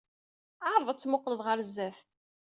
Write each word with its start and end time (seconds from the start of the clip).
Ɛreḍ 0.71 0.87
ad 0.89 0.99
temmuqqleḍ 0.99 1.41
ɣer 1.43 1.57
sdat. 1.67 1.97